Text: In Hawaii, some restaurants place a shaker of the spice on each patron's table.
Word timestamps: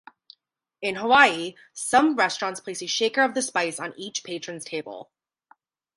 In 0.81 0.95
Hawaii, 0.95 1.53
some 1.73 2.15
restaurants 2.15 2.59
place 2.59 2.81
a 2.81 2.87
shaker 2.87 3.21
of 3.21 3.35
the 3.35 3.41
spice 3.43 3.79
on 3.79 3.93
each 3.95 4.23
patron's 4.23 4.65
table. 4.65 5.11